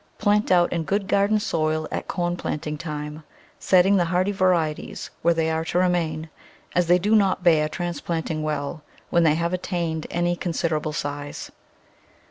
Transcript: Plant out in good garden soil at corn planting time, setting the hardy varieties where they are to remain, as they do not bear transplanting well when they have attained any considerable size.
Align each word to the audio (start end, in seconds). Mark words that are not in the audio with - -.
Plant 0.17 0.51
out 0.51 0.73
in 0.73 0.81
good 0.83 1.07
garden 1.07 1.37
soil 1.39 1.87
at 1.91 2.07
corn 2.07 2.35
planting 2.35 2.75
time, 2.75 3.21
setting 3.59 3.97
the 3.97 4.05
hardy 4.05 4.31
varieties 4.31 5.11
where 5.21 5.35
they 5.35 5.51
are 5.51 5.63
to 5.65 5.77
remain, 5.77 6.27
as 6.73 6.87
they 6.87 6.97
do 6.97 7.15
not 7.15 7.43
bear 7.43 7.69
transplanting 7.69 8.41
well 8.41 8.81
when 9.11 9.21
they 9.21 9.35
have 9.35 9.53
attained 9.53 10.07
any 10.09 10.35
considerable 10.35 10.91
size. 10.91 11.51